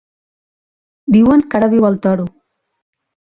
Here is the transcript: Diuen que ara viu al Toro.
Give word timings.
Diuen 1.17 1.43
que 1.51 1.59
ara 1.59 1.69
viu 1.75 1.85
al 1.91 1.99
Toro. 2.07 2.27